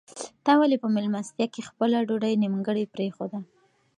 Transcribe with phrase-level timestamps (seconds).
[0.45, 3.39] تا ولې په مېلمستیا کې خپله ډوډۍ نیمګړې پرېښوده؟